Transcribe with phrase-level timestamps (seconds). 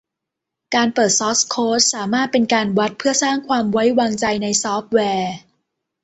[0.75, 5.35] การเปิดซอร์สโค้ดสามารถเป็นการวัดเพื่อสร้างความไว้วางใจในซอฟต์แวร์